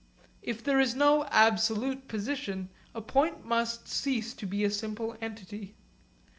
[0.41, 5.75] If there is no absolute position, a point must cease to be a simple entity.